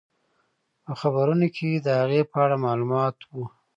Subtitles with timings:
[0.85, 3.45] په خبرونو کې د هغې په اړه معلومات وو.